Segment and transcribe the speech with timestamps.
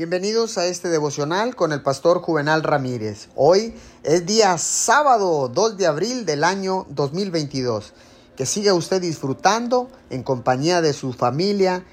[0.00, 3.28] Bienvenidos a este devocional con el pastor Juvenal Ramírez.
[3.34, 7.92] Hoy es día sábado 2 de abril del año 2022.
[8.34, 11.84] Que siga usted disfrutando en compañía de su familia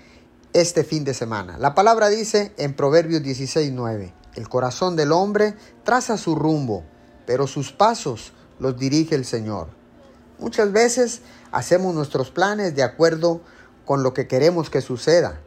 [0.53, 1.57] este fin de semana.
[1.57, 6.85] La palabra dice en Proverbios 16:9, el corazón del hombre traza su rumbo,
[7.25, 9.67] pero sus pasos los dirige el Señor.
[10.39, 13.41] Muchas veces hacemos nuestros planes de acuerdo
[13.83, 15.41] con lo que queremos que suceda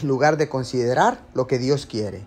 [0.00, 2.26] en lugar de considerar lo que Dios quiere.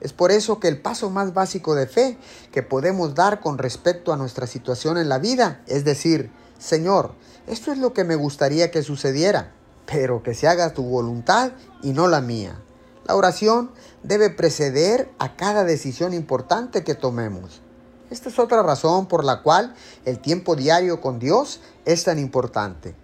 [0.00, 2.18] Es por eso que el paso más básico de fe
[2.52, 7.14] que podemos dar con respecto a nuestra situación en la vida es decir, Señor,
[7.46, 9.52] esto es lo que me gustaría que sucediera,
[9.86, 12.60] pero que se haga tu voluntad y no la mía.
[13.06, 13.70] La oración
[14.02, 17.62] debe preceder a cada decisión importante que tomemos.
[18.10, 22.94] Esta es otra razón por la cual el tiempo diario con Dios es tan importante.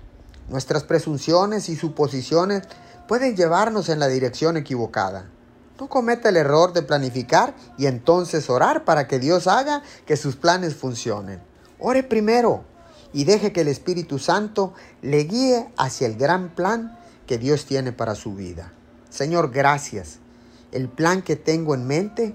[0.49, 2.63] Nuestras presunciones y suposiciones
[3.13, 5.29] pueden llevarnos en la dirección equivocada.
[5.79, 10.37] No cometa el error de planificar y entonces orar para que Dios haga que sus
[10.37, 11.39] planes funcionen.
[11.79, 12.65] Ore primero
[13.13, 17.93] y deje que el Espíritu Santo le guíe hacia el gran plan que Dios tiene
[17.93, 18.73] para su vida.
[19.11, 20.17] Señor, gracias.
[20.73, 22.35] El plan que tengo en mente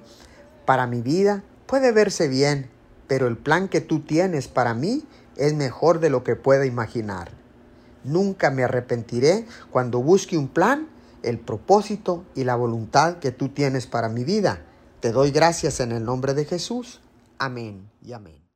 [0.67, 2.69] para mi vida puede verse bien,
[3.07, 5.07] pero el plan que tú tienes para mí
[5.37, 7.36] es mejor de lo que pueda imaginar.
[8.07, 10.87] Nunca me arrepentiré cuando busque un plan,
[11.23, 14.61] el propósito y la voluntad que tú tienes para mi vida.
[14.99, 17.01] Te doy gracias en el nombre de Jesús.
[17.37, 18.46] Amén y amén.